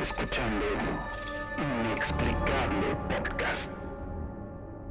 [0.00, 0.64] Escuchando
[1.58, 3.72] Inexplicable Podcast.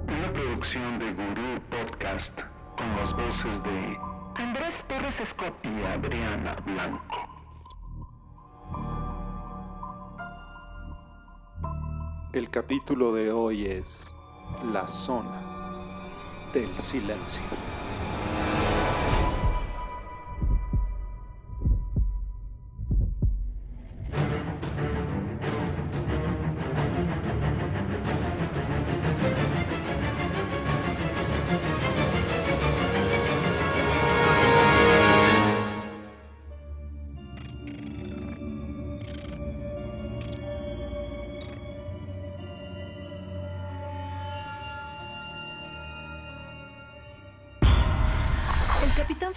[0.05, 2.37] Una producción de Gurú Podcast
[2.77, 3.97] con las voces de
[4.35, 7.25] Andrés Torres Scott y Adriana Blanco.
[12.33, 14.13] El capítulo de hoy es
[14.73, 15.41] La zona
[16.53, 17.43] del silencio.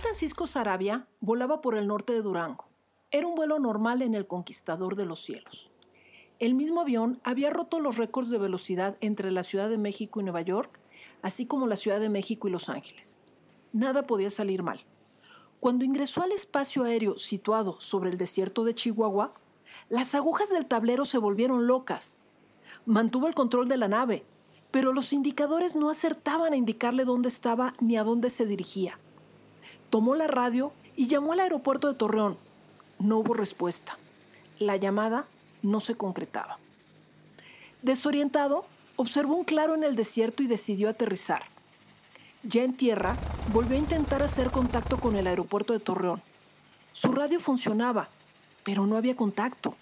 [0.00, 2.64] Francisco Sarabia volaba por el norte de Durango.
[3.10, 5.72] Era un vuelo normal en el Conquistador de los Cielos.
[6.38, 10.22] El mismo avión había roto los récords de velocidad entre la Ciudad de México y
[10.22, 10.80] Nueva York,
[11.20, 13.20] así como la Ciudad de México y Los Ángeles.
[13.74, 14.86] Nada podía salir mal.
[15.60, 19.34] Cuando ingresó al espacio aéreo situado sobre el desierto de Chihuahua,
[19.90, 22.16] las agujas del tablero se volvieron locas.
[22.86, 24.24] Mantuvo el control de la nave,
[24.70, 28.98] pero los indicadores no acertaban a indicarle dónde estaba ni a dónde se dirigía.
[29.90, 32.38] Tomó la radio y llamó al aeropuerto de Torreón.
[33.00, 33.98] No hubo respuesta.
[34.60, 35.26] La llamada
[35.62, 36.58] no se concretaba.
[37.82, 41.42] Desorientado, observó un claro en el desierto y decidió aterrizar.
[42.44, 43.16] Ya en tierra,
[43.52, 46.22] volvió a intentar hacer contacto con el aeropuerto de Torreón.
[46.92, 48.08] Su radio funcionaba,
[48.62, 49.74] pero no había contacto.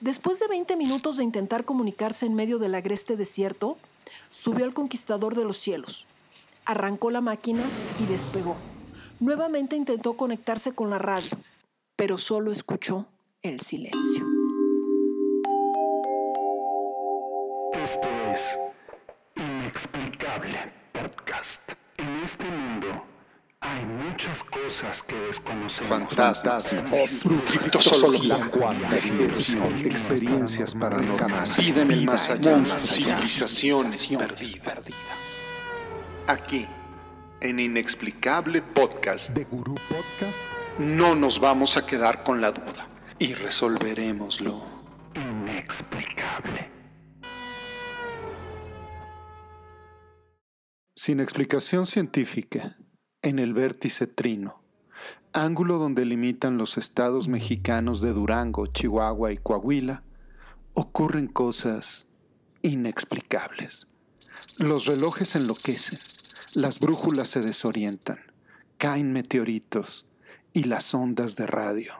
[0.00, 3.76] Después de 20 minutos de intentar comunicarse en medio del agreste desierto,
[4.32, 6.06] subió al conquistador de los cielos.
[6.64, 7.62] Arrancó la máquina
[8.00, 8.56] y despegó.
[9.20, 11.36] Nuevamente intentó conectarse con la radio,
[11.94, 13.06] pero solo escuchó
[13.42, 14.24] el silencio.
[17.74, 18.40] Esto es
[19.36, 21.60] Inexplicable Podcast.
[21.98, 23.04] En este mundo
[23.60, 25.86] hay muchas cosas que desconocemos.
[25.86, 26.74] Fantasmas,
[27.46, 34.08] criptozoología, cuarta dimensión, experiencias paranormales, vida en el más allá, civilizaciones
[34.64, 34.94] perdidas.
[36.26, 36.66] Aquí,
[37.40, 40.38] en Inexplicable Podcast de Gurú Podcast,
[40.78, 42.86] no nos vamos a quedar con la duda
[43.18, 44.62] y resolveremoslo.
[45.14, 46.70] Inexplicable.
[50.94, 52.76] Sin explicación científica,
[53.22, 54.62] en el vértice trino,
[55.32, 60.04] ángulo donde limitan los estados mexicanos de Durango, Chihuahua y Coahuila,
[60.74, 62.06] ocurren cosas
[62.62, 63.88] inexplicables.
[64.58, 65.98] Los relojes enloquecen,
[66.54, 68.18] las brújulas se desorientan,
[68.76, 70.06] caen meteoritos
[70.52, 71.92] y las ondas de radio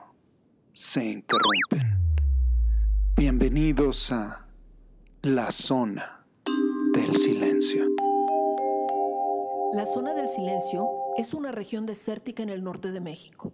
[0.73, 1.97] se interrumpen.
[3.15, 4.45] Bienvenidos a
[5.21, 6.25] la zona
[6.93, 7.85] del silencio.
[9.73, 13.53] La zona del silencio es una región desértica en el norte de México.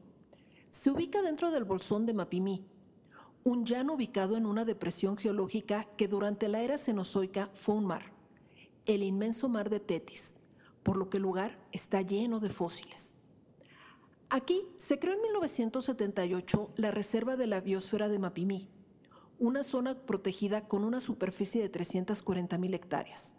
[0.71, 2.65] Se ubica dentro del bolsón de Mapimí,
[3.43, 8.13] un llano ubicado en una depresión geológica que durante la era cenozoica fue un mar,
[8.85, 10.37] el inmenso mar de Tetis,
[10.87, 13.17] por lo que el lugar está lleno de fósiles.
[14.29, 18.69] Aquí se creó en 1978 la Reserva de la Biosfera de Mapimí,
[19.37, 23.35] una zona protegida con una superficie de 340.000 hectáreas.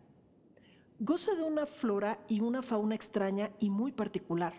[0.98, 4.52] Goza de una flora y una fauna extraña y muy particular.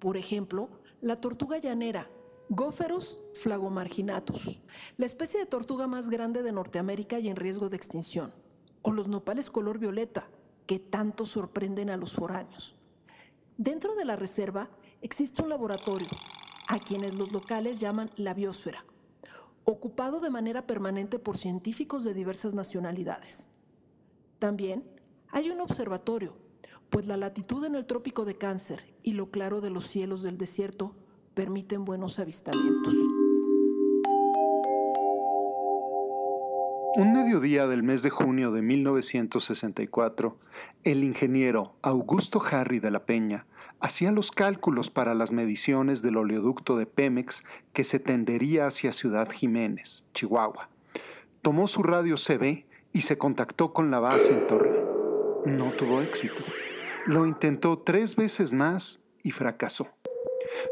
[0.00, 0.68] Por ejemplo,
[1.00, 2.10] la tortuga llanera,
[2.48, 4.60] Gopherus flagomarginatus,
[4.96, 8.34] la especie de tortuga más grande de Norteamérica y en riesgo de extinción,
[8.82, 10.28] o los nopales color violeta,
[10.70, 12.76] que tanto sorprenden a los foráneos.
[13.58, 14.70] Dentro de la reserva
[15.02, 16.06] existe un laboratorio,
[16.68, 18.84] a quienes los locales llaman la biosfera,
[19.64, 23.48] ocupado de manera permanente por científicos de diversas nacionalidades.
[24.38, 24.88] También
[25.32, 26.36] hay un observatorio,
[26.88, 30.38] pues la latitud en el trópico de Cáncer y lo claro de los cielos del
[30.38, 30.94] desierto
[31.34, 32.94] permiten buenos avistamientos.
[36.96, 40.36] Un mediodía del mes de junio de 1964,
[40.82, 43.46] el ingeniero Augusto Harry de la Peña
[43.78, 49.30] hacía los cálculos para las mediciones del oleoducto de Pemex que se tendería hacia Ciudad
[49.30, 50.68] Jiménez, Chihuahua.
[51.42, 54.84] Tomó su radio CB y se contactó con la base en Torreón.
[55.46, 56.42] No tuvo éxito.
[57.06, 59.88] Lo intentó tres veces más y fracasó.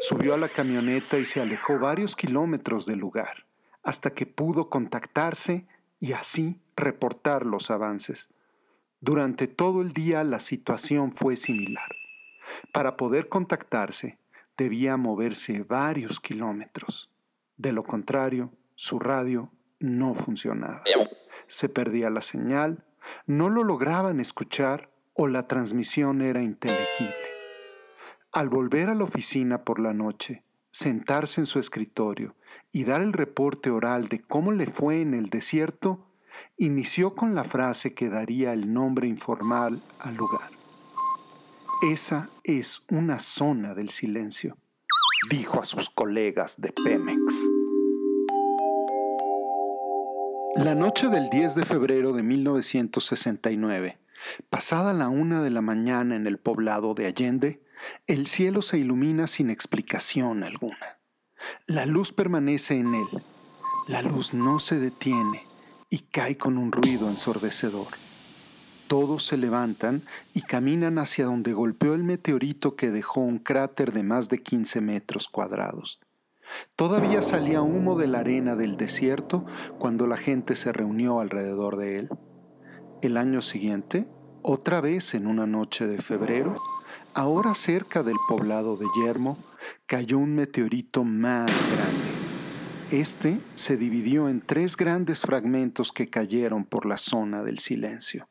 [0.00, 3.46] Subió a la camioneta y se alejó varios kilómetros del lugar,
[3.84, 8.30] hasta que pudo contactarse y así reportar los avances.
[9.00, 11.88] Durante todo el día la situación fue similar.
[12.72, 14.18] Para poder contactarse,
[14.56, 17.10] debía moverse varios kilómetros.
[17.56, 20.82] De lo contrario, su radio no funcionaba.
[21.46, 22.84] Se perdía la señal,
[23.26, 27.14] no lo lograban escuchar o la transmisión era inteligible.
[28.32, 32.36] Al volver a la oficina por la noche, sentarse en su escritorio
[32.72, 36.06] y dar el reporte oral de cómo le fue en el desierto,
[36.56, 40.48] inició con la frase que daría el nombre informal al lugar.
[41.82, 44.56] Esa es una zona del silencio,
[45.30, 47.48] dijo a sus colegas de Pemex.
[50.56, 53.98] La noche del 10 de febrero de 1969,
[54.50, 57.62] pasada la una de la mañana en el poblado de Allende,
[58.08, 60.97] el cielo se ilumina sin explicación alguna.
[61.66, 63.08] La luz permanece en él.
[63.88, 65.42] La luz no se detiene
[65.90, 67.88] y cae con un ruido ensordecedor.
[68.88, 70.02] Todos se levantan
[70.32, 74.80] y caminan hacia donde golpeó el meteorito que dejó un cráter de más de 15
[74.80, 76.00] metros cuadrados.
[76.76, 79.44] Todavía salía humo de la arena del desierto
[79.78, 82.08] cuando la gente se reunió alrededor de él.
[83.02, 84.08] El año siguiente,
[84.42, 86.54] otra vez en una noche de febrero,
[87.14, 89.36] ahora cerca del poblado de Yermo,
[89.86, 92.08] cayó un meteorito más grande.
[92.90, 98.28] Este se dividió en tres grandes fragmentos que cayeron por la zona del silencio.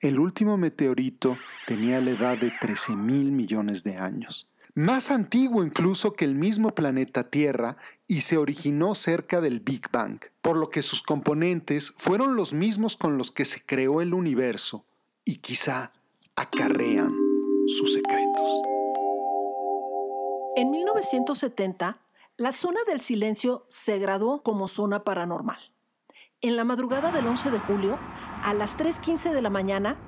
[0.00, 6.12] El último meteorito tenía la edad de 13 mil millones de años, más antiguo incluso
[6.12, 7.76] que el mismo planeta Tierra
[8.06, 12.96] y se originó cerca del Big Bang, por lo que sus componentes fueron los mismos
[12.96, 14.84] con los que se creó el universo
[15.24, 15.92] y quizá
[16.36, 17.10] acarrean
[17.66, 18.87] sus secretos.
[20.58, 22.00] En 1970,
[22.36, 25.60] la zona del silencio se graduó como zona paranormal.
[26.40, 27.96] En la madrugada del 11 de julio,
[28.42, 30.00] a las 3.15 de la mañana,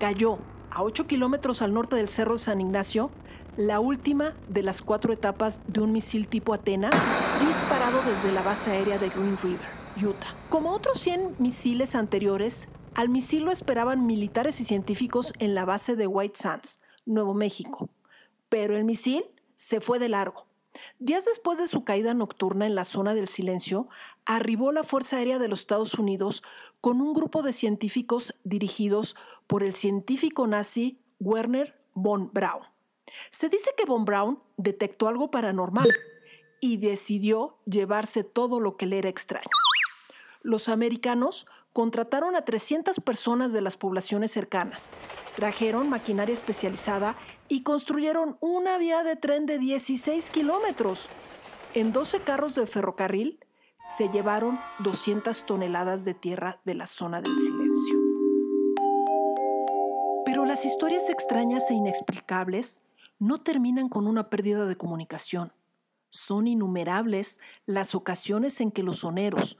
[0.00, 0.40] cayó
[0.72, 3.12] a 8 kilómetros al norte del Cerro de San Ignacio
[3.56, 6.90] la última de las cuatro etapas de un misil tipo Atena
[7.38, 9.68] disparado desde la base aérea de Green River,
[10.04, 10.34] Utah.
[10.48, 12.66] Como otros 100 misiles anteriores,
[12.96, 17.88] al misil lo esperaban militares y científicos en la base de White Sands, Nuevo México.
[18.48, 19.31] Pero el misil
[19.62, 20.46] se fue de largo.
[20.98, 23.88] Días después de su caída nocturna en la zona del silencio,
[24.26, 26.42] arribó la Fuerza Aérea de los Estados Unidos
[26.80, 29.14] con un grupo de científicos dirigidos
[29.46, 32.64] por el científico nazi Werner von Braun.
[33.30, 35.88] Se dice que von Braun detectó algo paranormal
[36.60, 39.46] y decidió llevarse todo lo que le era extraño.
[40.42, 44.90] Los americanos contrataron a 300 personas de las poblaciones cercanas,
[45.36, 47.16] trajeron maquinaria especializada
[47.48, 51.08] y construyeron una vía de tren de 16 kilómetros.
[51.74, 53.40] En 12 carros de ferrocarril
[53.96, 57.98] se llevaron 200 toneladas de tierra de la zona del silencio.
[60.24, 62.82] Pero las historias extrañas e inexplicables
[63.18, 65.52] no terminan con una pérdida de comunicación.
[66.10, 69.56] Son innumerables las ocasiones en que los soneros,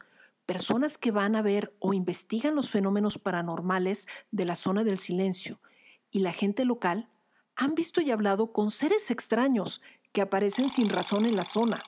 [0.53, 5.63] personas que van a ver o investigan los fenómenos paranormales de la zona del silencio
[6.11, 7.09] y la gente local
[7.57, 9.81] han visto y hablado con seres extraños
[10.13, 11.83] que aparecen sin razón en la zona.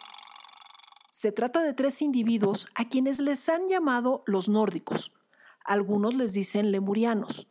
[1.10, 5.12] Se trata de tres individuos a quienes les han llamado los nórdicos.
[5.62, 7.48] Algunos les dicen lemurianos.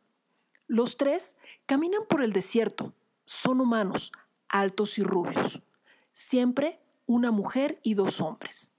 [0.66, 1.36] Los tres
[1.68, 2.96] caminan por el desierto.
[3.26, 4.14] Son humanos,
[4.50, 5.62] altos y rubios.
[6.12, 8.73] Siempre una mujer y dos hombres.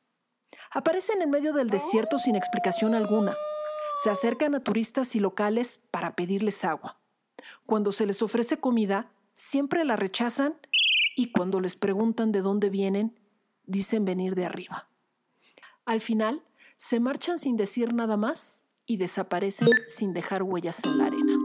[0.75, 3.33] Aparecen en medio del desierto sin explicación alguna.
[4.03, 6.99] Se acercan a turistas y locales para pedirles agua.
[7.65, 10.57] Cuando se les ofrece comida, siempre la rechazan
[11.15, 13.21] y cuando les preguntan de dónde vienen,
[13.67, 14.89] dicen venir de arriba.
[15.85, 16.43] Al final,
[16.77, 21.39] se marchan sin decir nada más y desaparecen sin dejar huellas en la arena.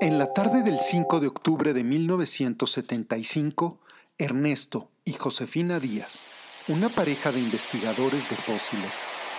[0.00, 3.80] En la tarde del 5 de octubre de 1975,
[4.18, 6.20] Ernesto y Josefina Díaz,
[6.68, 8.92] una pareja de investigadores de fósiles,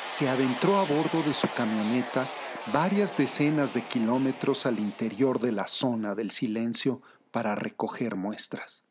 [0.03, 2.27] se adentró a bordo de su camioneta
[2.74, 8.84] varias decenas de kilómetros al interior de la zona del silencio para recoger muestras.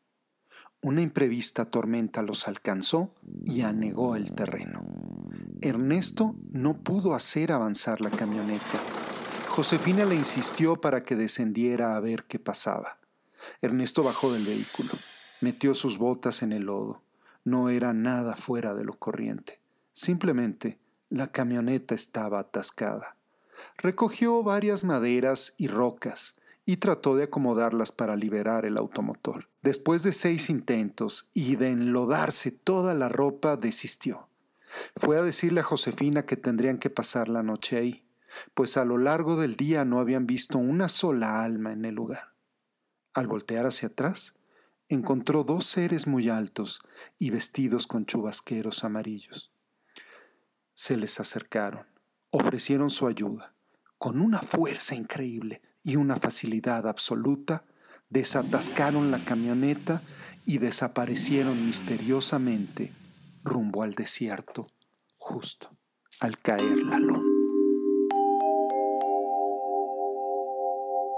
[0.81, 3.13] Una imprevista tormenta los alcanzó
[3.45, 4.85] y anegó el terreno.
[5.61, 8.79] Ernesto no pudo hacer avanzar la camioneta.
[9.49, 12.99] Josefina le insistió para que descendiera a ver qué pasaba.
[13.61, 14.91] Ernesto bajó del vehículo
[15.43, 17.03] metió sus botas en el lodo.
[17.43, 19.59] No era nada fuera de lo corriente.
[19.91, 23.17] Simplemente la camioneta estaba atascada.
[23.77, 26.35] Recogió varias maderas y rocas
[26.65, 29.49] y trató de acomodarlas para liberar el automotor.
[29.61, 34.29] Después de seis intentos y de enlodarse toda la ropa, desistió.
[34.95, 38.05] Fue a decirle a Josefina que tendrían que pasar la noche ahí,
[38.53, 42.33] pues a lo largo del día no habían visto una sola alma en el lugar.
[43.13, 44.33] Al voltear hacia atrás,
[44.93, 46.81] encontró dos seres muy altos
[47.17, 49.51] y vestidos con chubasqueros amarillos.
[50.75, 51.85] se les acercaron,
[52.31, 53.53] ofrecieron su ayuda.
[53.99, 57.63] Con una fuerza increíble y una facilidad absoluta,
[58.09, 60.01] desatascaron la camioneta
[60.45, 62.91] y desaparecieron misteriosamente
[63.43, 64.65] rumbo al desierto,
[65.17, 65.69] justo
[66.21, 67.23] al caer la luna.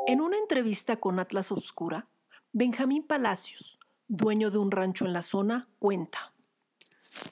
[0.08, 2.08] En una entrevista con Atlas Obscura,
[2.58, 6.32] Benjamín Palacios, dueño de un rancho en la zona, cuenta.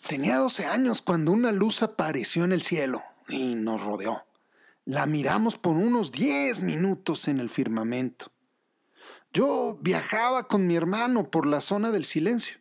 [0.10, 4.26] Tenía 12 años cuando una luz apareció en el cielo y nos rodeó.
[4.84, 8.34] La miramos por unos 10 minutos en el firmamento.
[9.32, 12.58] Yo viajaba con mi hermano por la zona del silencio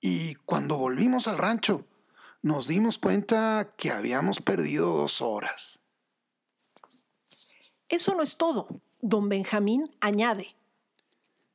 [0.00, 1.84] y cuando volvimos al rancho
[2.40, 5.82] nos dimos cuenta que habíamos perdido dos horas.
[7.90, 8.80] Eso no es todo.
[9.02, 10.56] Don Benjamín añade.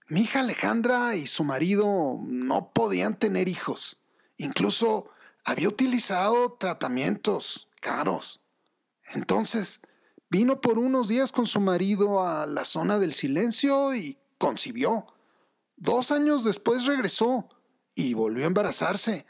[0.10, 4.00] Mi hija Alejandra y su marido no podían tener hijos.
[4.38, 5.10] Incluso
[5.44, 8.40] había utilizado tratamientos caros.
[9.14, 9.82] Entonces,
[10.30, 15.08] vino por unos días con su marido a la zona del silencio y concibió.
[15.76, 17.50] Dos años después regresó
[17.94, 19.26] y volvió a embarazarse.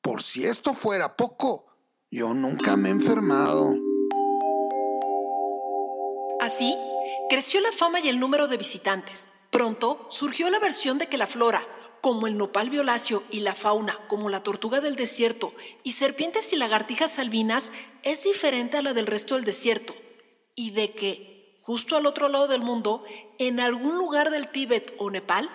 [0.00, 1.66] Por si esto fuera poco,
[2.08, 3.74] yo nunca me he enfermado.
[6.40, 6.72] Así,
[7.28, 9.32] creció la fama y el número de visitantes.
[9.50, 11.66] Pronto surgió la versión de que la flora,
[12.00, 15.52] como el nopal violáceo y la fauna, como la tortuga del desierto
[15.82, 19.94] y serpientes y lagartijas albinas, es diferente a la del resto del desierto,
[20.54, 23.04] y de que, justo al otro lado del mundo,
[23.38, 25.50] en algún lugar del Tíbet o Nepal,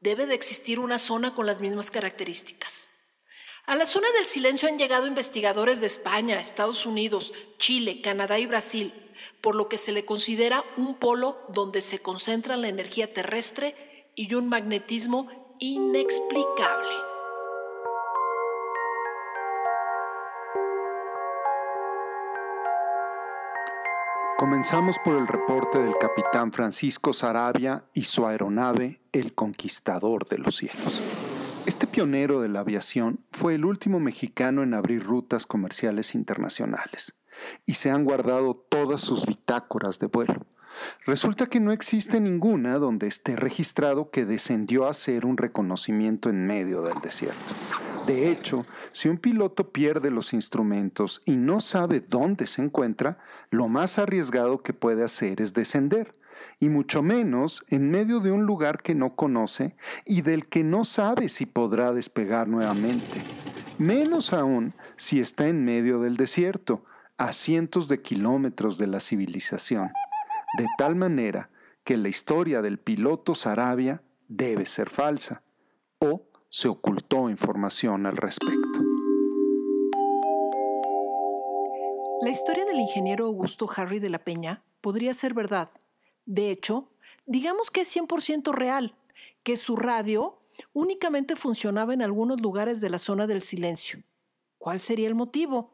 [0.00, 2.91] debe de existir una zona con las mismas características.
[3.64, 8.46] A la zona del silencio han llegado investigadores de España, Estados Unidos, Chile, Canadá y
[8.46, 8.92] Brasil,
[9.40, 14.34] por lo que se le considera un polo donde se concentra la energía terrestre y
[14.34, 16.90] un magnetismo inexplicable.
[24.38, 30.56] Comenzamos por el reporte del capitán Francisco Sarabia y su aeronave El Conquistador de los
[30.56, 31.00] Cielos.
[31.64, 37.14] Este pionero de la aviación fue el último mexicano en abrir rutas comerciales internacionales
[37.64, 40.44] y se han guardado todas sus bitácoras de vuelo.
[41.06, 46.46] Resulta que no existe ninguna donde esté registrado que descendió a hacer un reconocimiento en
[46.46, 47.54] medio del desierto.
[48.06, 53.18] De hecho, si un piloto pierde los instrumentos y no sabe dónde se encuentra,
[53.50, 56.12] lo más arriesgado que puede hacer es descender,
[56.58, 60.84] y mucho menos en medio de un lugar que no conoce y del que no
[60.84, 63.22] sabe si podrá despegar nuevamente.
[63.78, 66.84] Menos aún si está en medio del desierto,
[67.18, 69.92] a cientos de kilómetros de la civilización
[70.58, 71.50] de tal manera
[71.84, 75.42] que la historia del piloto Sarabia debe ser falsa
[75.98, 78.80] o se ocultó información al respecto.
[82.22, 85.70] La historia del ingeniero Augusto Harry de la Peña podría ser verdad.
[86.26, 86.90] De hecho,
[87.26, 88.96] digamos que es 100% real,
[89.42, 90.38] que su radio
[90.72, 94.02] únicamente funcionaba en algunos lugares de la zona del silencio.
[94.58, 95.72] ¿Cuál sería el motivo?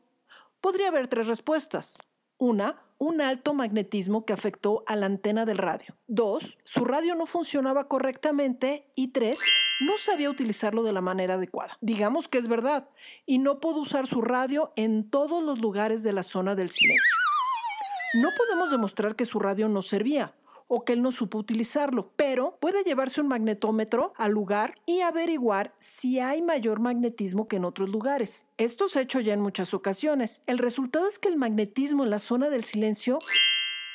[0.61, 1.95] Podría haber tres respuestas.
[2.39, 5.97] Una, un alto magnetismo que afectó a la antena del radio.
[6.07, 8.89] Dos, su radio no funcionaba correctamente.
[8.97, 9.41] Y tres,
[9.81, 11.77] no sabía utilizarlo de la manera adecuada.
[11.81, 12.89] Digamos que es verdad.
[13.27, 17.17] Y no pudo usar su radio en todos los lugares de la zona del silencio.
[18.15, 20.35] No podemos demostrar que su radio no servía
[20.69, 25.75] o que él no supo utilizarlo, pero puede llevarse un magnetómetro al lugar y averiguar
[25.79, 28.47] si hay mayor magnetismo que en otros lugares.
[28.59, 30.43] Esto se ha hecho ya en muchas ocasiones.
[30.47, 33.19] El resultado es que el magnetismo en la zona del silencio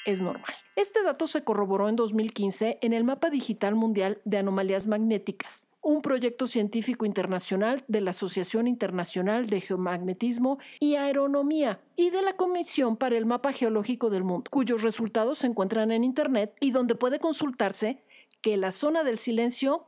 [0.06, 0.54] es normal.
[0.76, 6.02] Este dato se corroboró en 2015 en el Mapa Digital Mundial de Anomalías Magnéticas, un
[6.02, 12.96] proyecto científico internacional de la Asociación Internacional de Geomagnetismo y Aeronomía y de la Comisión
[12.96, 17.20] para el Mapa Geológico del Mundo, cuyos resultados se encuentran en Internet y donde puede
[17.20, 18.02] consultarse
[18.42, 19.86] que la zona del silencio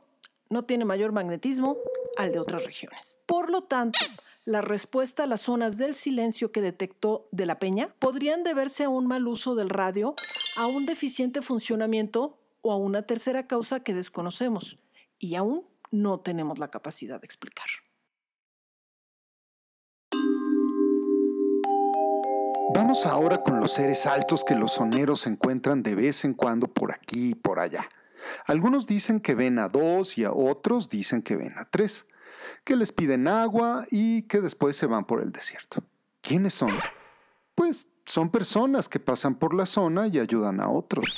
[0.50, 1.78] no tiene mayor magnetismo
[2.18, 3.18] al de otras regiones.
[3.24, 3.98] Por lo tanto,
[4.44, 8.90] la respuesta a las zonas del silencio que detectó de la peña podrían deberse a
[8.90, 10.14] un mal uso del radio,
[10.56, 14.78] a un deficiente funcionamiento o a una tercera causa que desconocemos
[15.18, 17.66] y aún no tenemos la capacidad de explicar.
[22.74, 26.92] Vamos ahora con los seres altos que los soneros encuentran de vez en cuando por
[26.92, 27.88] aquí y por allá.
[28.46, 32.06] Algunos dicen que ven a dos y a otros dicen que ven a tres,
[32.64, 35.84] que les piden agua y que después se van por el desierto.
[36.20, 36.70] ¿Quiénes son?
[37.54, 41.16] Pues son personas que pasan por la zona y ayudan a otros.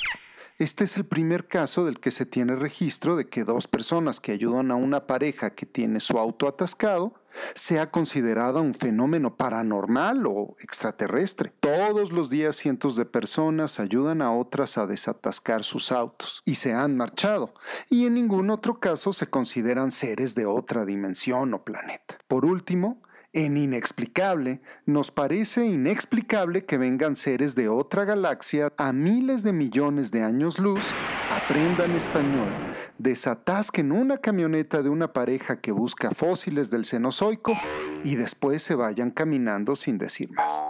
[0.59, 4.33] Este es el primer caso del que se tiene registro de que dos personas que
[4.33, 7.13] ayudan a una pareja que tiene su auto atascado
[7.55, 11.53] sea considerada un fenómeno paranormal o extraterrestre.
[11.61, 16.73] Todos los días cientos de personas ayudan a otras a desatascar sus autos y se
[16.73, 17.53] han marchado,
[17.89, 22.17] y en ningún otro caso se consideran seres de otra dimensión o planeta.
[22.27, 23.01] Por último,
[23.33, 30.11] en inexplicable, nos parece inexplicable que vengan seres de otra galaxia a miles de millones
[30.11, 30.85] de años luz,
[31.31, 32.51] aprendan español,
[32.97, 37.53] desatasquen una camioneta de una pareja que busca fósiles del Cenozoico
[38.03, 40.63] y después se vayan caminando sin decir más.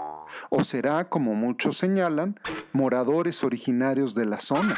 [0.49, 2.39] O será, como muchos señalan,
[2.73, 4.77] moradores originarios de la zona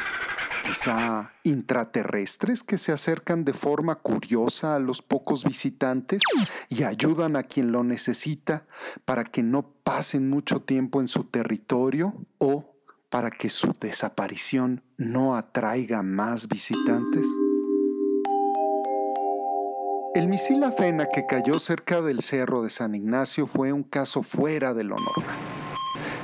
[0.62, 6.22] quizá intraterrestres que se acercan de forma curiosa a los pocos visitantes
[6.68, 8.64] y ayudan a quien lo necesita
[9.04, 12.72] para que no pasen mucho tiempo en su territorio o
[13.10, 17.26] para que su desaparición no atraiga más visitantes?
[20.14, 24.74] El misil Athena que cayó cerca del cerro de San Ignacio fue un caso fuera
[24.74, 25.61] de lo normal.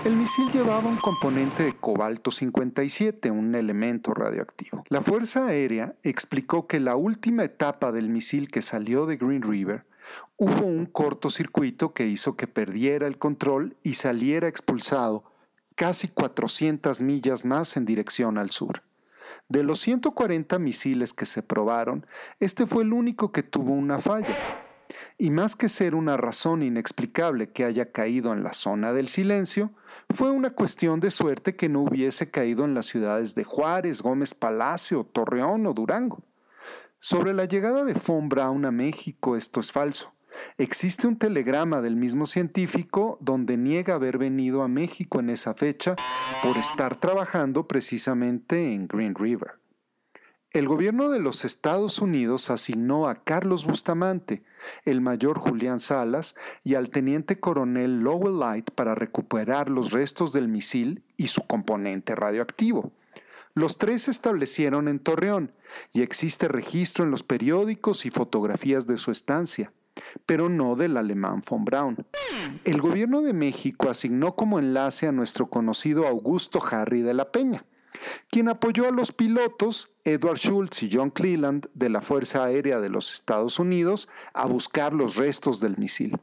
[0.08, 4.82] El misil llevaba un componente de cobalto 57, un elemento radioactivo.
[4.88, 9.84] La Fuerza Aérea explicó que la última etapa del misil que salió de Green River
[10.38, 15.24] hubo un cortocircuito que hizo que perdiera el control y saliera expulsado
[15.74, 18.82] casi 400 millas más en dirección al sur.
[19.50, 22.06] De los 140 misiles que se probaron,
[22.40, 24.67] este fue el único que tuvo una falla.
[25.16, 29.72] Y más que ser una razón inexplicable que haya caído en la zona del silencio,
[30.10, 34.34] fue una cuestión de suerte que no hubiese caído en las ciudades de Juárez, Gómez
[34.34, 36.22] Palacio, Torreón o Durango.
[37.00, 40.14] Sobre la llegada de Von Braun a México esto es falso.
[40.56, 45.96] Existe un telegrama del mismo científico donde niega haber venido a México en esa fecha
[46.42, 49.58] por estar trabajando precisamente en Green River.
[50.54, 54.42] El gobierno de los Estados Unidos asignó a Carlos Bustamante,
[54.86, 60.48] el mayor Julián Salas y al teniente coronel Lowell Light para recuperar los restos del
[60.48, 62.92] misil y su componente radioactivo.
[63.52, 65.52] Los tres se establecieron en Torreón
[65.92, 69.74] y existe registro en los periódicos y fotografías de su estancia,
[70.24, 72.06] pero no del alemán von Braun.
[72.64, 77.66] El gobierno de México asignó como enlace a nuestro conocido Augusto Harry de la Peña
[78.30, 82.88] quien apoyó a los pilotos Edward Schultz y John Cleland de la Fuerza Aérea de
[82.88, 86.16] los Estados Unidos a buscar los restos del misil.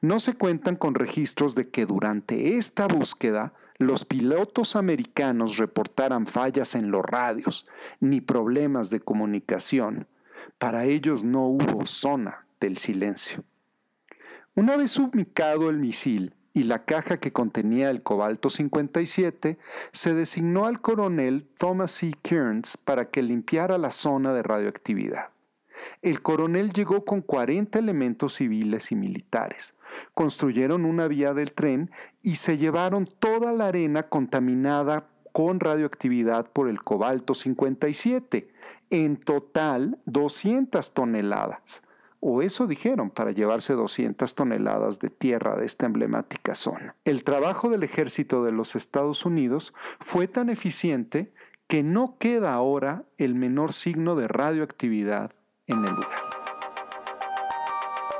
[0.00, 6.74] No se cuentan con registros de que durante esta búsqueda los pilotos americanos reportaran fallas
[6.74, 7.66] en los radios
[8.00, 10.06] ni problemas de comunicación.
[10.58, 13.44] Para ellos no hubo zona del silencio.
[14.54, 19.58] Una vez ubicado el misil, y la caja que contenía el cobalto 57,
[19.90, 22.12] se designó al coronel Thomas C.
[22.22, 25.30] Kearns para que limpiara la zona de radioactividad.
[26.02, 29.74] El coronel llegó con 40 elementos civiles y militares.
[30.14, 31.90] Construyeron una vía del tren
[32.22, 38.52] y se llevaron toda la arena contaminada con radioactividad por el cobalto 57,
[38.90, 41.82] en total 200 toneladas
[42.24, 46.94] o eso dijeron, para llevarse 200 toneladas de tierra de esta emblemática zona.
[47.04, 51.34] El trabajo del ejército de los Estados Unidos fue tan eficiente
[51.66, 55.32] que no queda ahora el menor signo de radioactividad
[55.66, 56.22] en el lugar.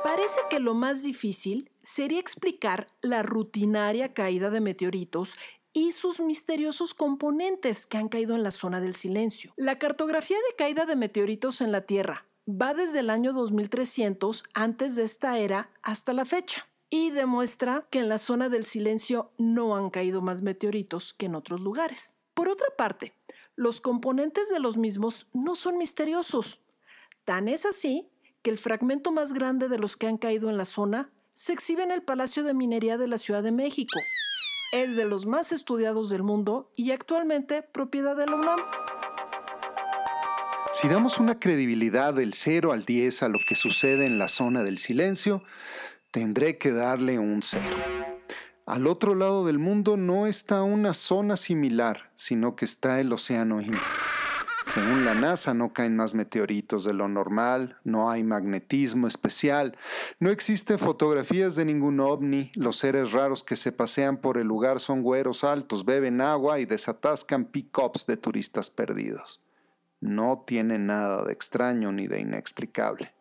[0.03, 5.37] Parece que lo más difícil sería explicar la rutinaria caída de meteoritos
[5.71, 9.53] y sus misteriosos componentes que han caído en la zona del silencio.
[9.55, 14.95] La cartografía de caída de meteoritos en la Tierra, va desde el año 2300 antes
[14.95, 19.75] de esta era hasta la fecha y demuestra que en la zona del silencio no
[19.75, 22.17] han caído más meteoritos que en otros lugares.
[22.33, 23.15] Por otra parte,
[23.55, 26.61] los componentes de los mismos no son misteriosos.
[27.25, 28.09] Tan es así
[28.41, 31.83] que el fragmento más grande de los que han caído en la zona se exhibe
[31.83, 33.99] en el Palacio de Minería de la Ciudad de México.
[34.71, 38.59] Es de los más estudiados del mundo y actualmente propiedad de la UNAM.
[40.73, 44.63] Si damos una credibilidad del 0 al 10 a lo que sucede en la zona
[44.63, 45.43] del silencio,
[46.09, 47.63] tendré que darle un 0.
[48.65, 53.61] Al otro lado del mundo no está una zona similar, sino que está el Océano
[53.61, 53.83] Índico.
[54.65, 59.77] Según la NASA no caen más meteoritos de lo normal, no hay magnetismo especial,
[60.19, 64.79] no existen fotografías de ningún ovni, los seres raros que se pasean por el lugar
[64.79, 69.39] son güeros altos, beben agua y desatascan pick-ups de turistas perdidos
[70.03, 73.13] no tiene nada de extraño ni de inexplicable.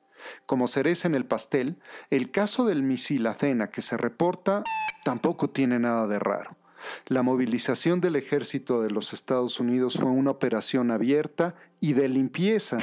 [0.47, 1.79] Como cereza en el pastel,
[2.11, 4.63] el caso del misil Athena que se reporta
[5.05, 6.57] tampoco tiene nada de raro.
[7.07, 12.79] La movilización del ejército de los Estados Unidos fue una operación abierta y de limpieza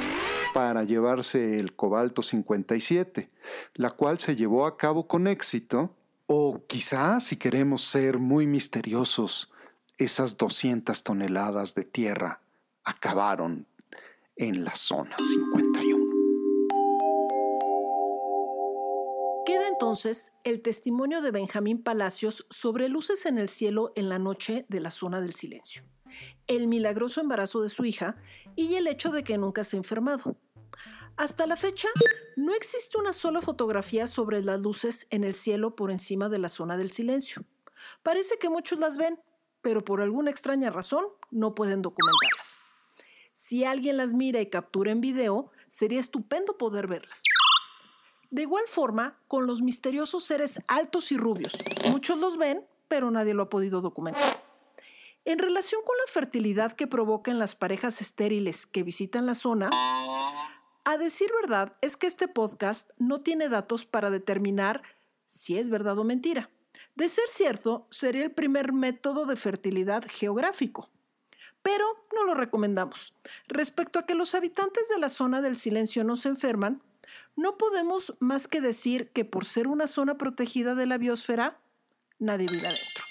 [0.54, 3.28] para llevarse el cobalto 57,
[3.74, 5.94] la cual se llevó a cabo con éxito,
[6.26, 9.52] o quizá, si queremos ser muy misteriosos,
[9.98, 12.40] esas 200 toneladas de tierra
[12.84, 13.66] acabaron
[14.40, 16.06] en la zona 51.
[19.44, 24.64] Queda entonces el testimonio de Benjamín Palacios sobre luces en el cielo en la noche
[24.68, 25.84] de la zona del silencio,
[26.46, 28.16] el milagroso embarazo de su hija
[28.56, 30.36] y el hecho de que nunca se ha enfermado.
[31.16, 31.88] Hasta la fecha,
[32.36, 36.48] no existe una sola fotografía sobre las luces en el cielo por encima de la
[36.48, 37.44] zona del silencio.
[38.02, 39.20] Parece que muchos las ven,
[39.60, 42.59] pero por alguna extraña razón no pueden documentarlas.
[43.50, 47.24] Si alguien las mira y captura en video, sería estupendo poder verlas.
[48.30, 51.58] De igual forma, con los misteriosos seres altos y rubios.
[51.90, 54.40] Muchos los ven, pero nadie lo ha podido documentar.
[55.24, 59.68] En relación con la fertilidad que provoca en las parejas estériles que visitan la zona,
[60.84, 64.80] a decir verdad es que este podcast no tiene datos para determinar
[65.26, 66.50] si es verdad o mentira.
[66.94, 70.88] De ser cierto, sería el primer método de fertilidad geográfico.
[71.62, 73.14] Pero no lo recomendamos.
[73.48, 76.82] Respecto a que los habitantes de la zona del silencio no se enferman,
[77.36, 81.60] no podemos más que decir que por ser una zona protegida de la biosfera,
[82.18, 83.04] nadie vive adentro.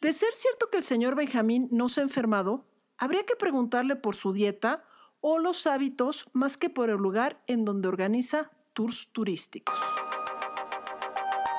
[0.00, 2.66] De ser cierto que el señor Benjamín no se ha enfermado,
[2.98, 4.84] habría que preguntarle por su dieta
[5.20, 9.78] o los hábitos más que por el lugar en donde organiza tours turísticos.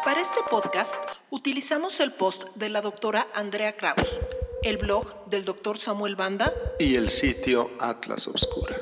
[0.03, 0.95] Para este podcast
[1.29, 4.19] utilizamos el post de la doctora Andrea Kraus,
[4.63, 8.77] el blog del doctor Samuel Banda y el sitio Atlas Obscura.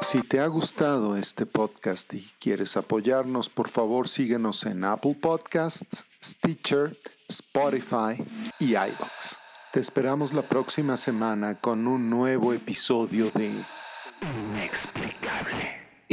[0.00, 6.04] Si te ha gustado este podcast y quieres apoyarnos, por favor síguenos en Apple Podcasts,
[6.22, 8.22] Stitcher, Spotify
[8.58, 9.38] y iBox.
[9.72, 13.64] Te esperamos la próxima semana con un nuevo episodio de.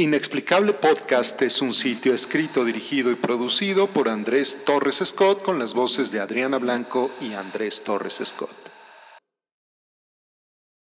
[0.00, 5.74] Inexplicable Podcast es un sitio escrito, dirigido y producido por Andrés Torres Scott con las
[5.74, 8.59] voces de Adriana Blanco y Andrés Torres Scott.